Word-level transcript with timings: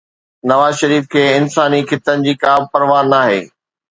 نواز 0.49 0.73
شريف 0.81 1.03
کي 1.11 1.21
انساني 1.39 1.81
خطن 1.89 2.17
جي 2.27 2.33
ڪا 2.45 2.53
به 2.61 2.69
پرواهه 2.71 3.07
ناهي. 3.13 3.39